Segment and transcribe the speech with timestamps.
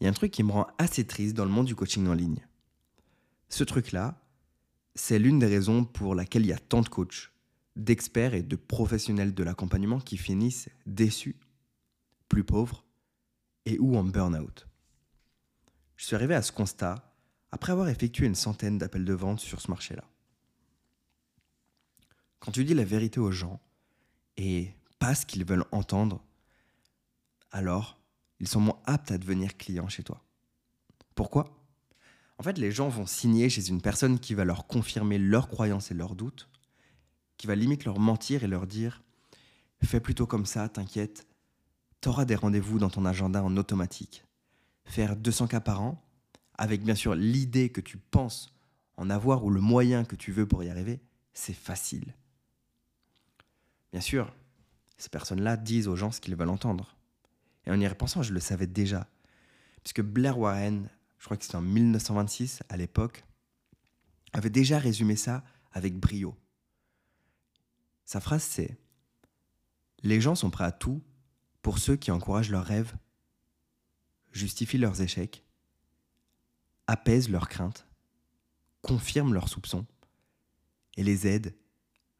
[0.00, 2.06] il y a un truc qui me rend assez triste dans le monde du coaching
[2.06, 2.46] en ligne.
[3.48, 4.20] Ce truc-là,
[4.94, 7.32] c'est l'une des raisons pour laquelle il y a tant de coachs,
[7.76, 11.36] d'experts et de professionnels de l'accompagnement qui finissent déçus,
[12.28, 12.84] plus pauvres
[13.64, 14.66] et ou en burn-out.
[15.96, 17.14] Je suis arrivé à ce constat
[17.50, 20.04] après avoir effectué une centaine d'appels de vente sur ce marché-là.
[22.40, 23.60] Quand tu dis la vérité aux gens
[24.36, 26.22] et pas ce qu'ils veulent entendre,
[27.50, 27.95] alors
[28.40, 30.22] ils sont moins aptes à devenir clients chez toi.
[31.14, 31.56] Pourquoi?
[32.38, 35.90] En fait, les gens vont signer chez une personne qui va leur confirmer leurs croyances
[35.90, 36.48] et leurs doutes,
[37.38, 39.02] qui va limite leur mentir et leur dire
[39.82, 41.26] Fais plutôt comme ça, t'inquiète,
[42.00, 44.24] t'auras des rendez-vous dans ton agenda en automatique.
[44.84, 46.02] Faire 200 cas par an,
[46.54, 48.54] avec bien sûr l'idée que tu penses
[48.96, 51.00] en avoir ou le moyen que tu veux pour y arriver,
[51.34, 52.14] c'est facile.
[53.92, 54.32] Bien sûr,
[54.96, 56.95] ces personnes-là disent aux gens ce qu'ils veulent entendre.
[57.66, 59.08] Et en y repensant, je le savais déjà.
[59.82, 60.88] Puisque Blair Warren,
[61.18, 63.24] je crois que c'était en 1926 à l'époque,
[64.32, 66.36] avait déjà résumé ça avec brio.
[68.04, 68.78] Sa phrase c'est
[70.02, 71.02] Les gens sont prêts à tout
[71.62, 72.94] pour ceux qui encouragent leurs rêves,
[74.32, 75.44] justifient leurs échecs,
[76.86, 77.86] apaisent leurs craintes,
[78.82, 79.86] confirment leurs soupçons
[80.96, 81.54] et les aident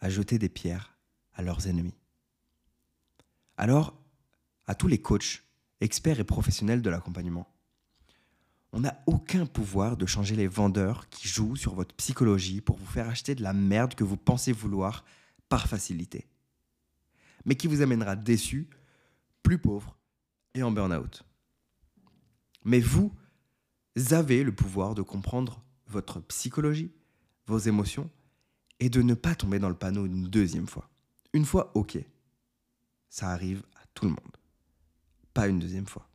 [0.00, 0.96] à jeter des pierres
[1.34, 1.98] à leurs ennemis.
[3.56, 3.94] Alors,
[4.66, 5.42] à tous les coachs,
[5.80, 7.48] experts et professionnels de l'accompagnement,
[8.72, 12.86] on n'a aucun pouvoir de changer les vendeurs qui jouent sur votre psychologie pour vous
[12.86, 15.04] faire acheter de la merde que vous pensez vouloir
[15.48, 16.26] par facilité,
[17.44, 18.68] mais qui vous amènera déçu,
[19.44, 19.96] plus pauvre
[20.54, 21.24] et en burn-out.
[22.64, 23.12] Mais vous
[24.10, 26.90] avez le pouvoir de comprendre votre psychologie,
[27.46, 28.10] vos émotions,
[28.80, 30.90] et de ne pas tomber dans le panneau une deuxième fois.
[31.32, 31.98] Une fois, ok.
[33.08, 34.36] Ça arrive à tout le monde.
[35.34, 36.08] Pas une deuxième fois.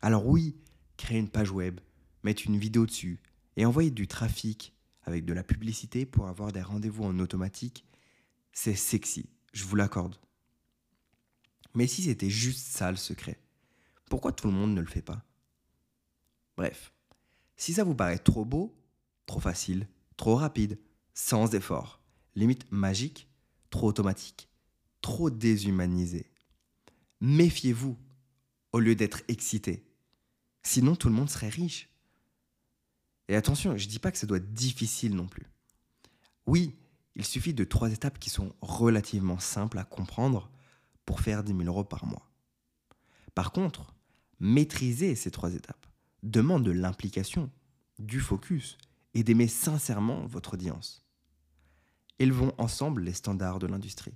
[0.00, 0.56] Alors oui,
[0.96, 1.80] créer une page web,
[2.22, 3.20] mettre une vidéo dessus
[3.56, 7.84] et envoyer du trafic avec de la publicité pour avoir des rendez-vous en automatique,
[8.52, 10.16] c'est sexy, je vous l'accorde.
[11.74, 13.38] Mais si c'était juste ça le secret,
[14.08, 15.24] pourquoi tout le monde ne le fait pas?
[16.56, 16.92] Bref,
[17.56, 18.74] si ça vous paraît trop beau,
[19.26, 20.78] trop facile, trop rapide,
[21.14, 22.00] sans effort,
[22.34, 23.28] limite magique,
[23.70, 24.48] trop automatique,
[25.02, 26.30] trop déshumanisé,
[27.20, 27.96] méfiez-vous
[28.72, 29.84] au lieu d'être excité.
[30.62, 31.88] Sinon, tout le monde serait riche.
[33.28, 35.46] Et attention, je ne dis pas que ça doit être difficile non plus.
[36.46, 36.76] Oui,
[37.14, 40.50] il suffit de trois étapes qui sont relativement simples à comprendre
[41.04, 42.30] pour faire 10 000 euros par mois.
[43.34, 43.94] Par contre,
[44.38, 45.86] maîtriser ces trois étapes
[46.22, 47.50] demande de l'implication,
[47.98, 48.76] du focus
[49.14, 51.04] et d'aimer sincèrement votre audience.
[52.18, 54.14] Élevons ensemble les standards de l'industrie.